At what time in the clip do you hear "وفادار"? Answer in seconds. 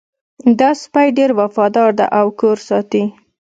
1.41-1.89